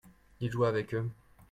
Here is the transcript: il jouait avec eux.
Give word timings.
il 0.39 0.49
jouait 0.49 0.65
avec 0.67 0.95
eux. 0.95 1.07